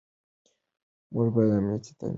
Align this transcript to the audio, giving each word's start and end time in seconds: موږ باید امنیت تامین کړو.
موږ 1.13 1.27
باید 1.35 1.51
امنیت 1.57 1.83
تامین 1.85 1.97
کړو. 1.99 2.09